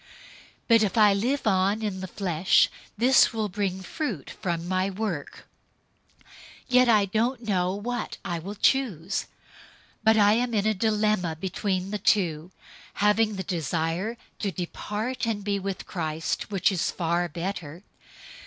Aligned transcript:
001:022 0.01 0.07
But 0.69 0.81
if 0.81 0.97
I 0.97 1.13
live 1.13 1.45
on 1.45 1.81
in 1.83 2.01
the 2.01 2.07
flesh, 2.07 2.69
this 2.97 3.31
will 3.33 3.49
bring 3.49 3.83
fruit 3.83 4.31
from 4.41 4.67
my 4.67 4.89
work; 4.89 5.47
yet 6.67 6.89
I 6.89 7.05
don't 7.05 7.41
make 7.41 7.49
known 7.49 7.83
what 7.83 8.17
I 8.25 8.39
will 8.39 8.55
choose. 8.55 9.27
001:023 9.97 9.97
But 10.05 10.17
I 10.17 10.33
am 10.33 10.55
in 10.55 10.65
a 10.65 10.73
dilemma 10.73 11.35
between 11.39 11.91
the 11.91 11.99
two, 11.99 12.49
having 12.95 13.35
the 13.35 13.43
desire 13.43 14.17
to 14.39 14.49
depart 14.49 15.27
and 15.27 15.43
be 15.43 15.59
with 15.59 15.85
Christ, 15.85 16.49
which 16.49 16.71
is 16.71 16.89
far 16.89 17.29
better. 17.29 17.83